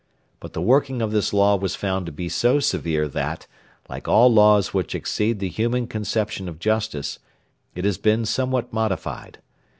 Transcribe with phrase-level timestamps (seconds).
[0.39, 3.45] But the working of this law was found to be so severe that,
[3.87, 7.19] like all laws which exceed the human conception of justice,
[7.75, 9.41] it has been somewhat modified.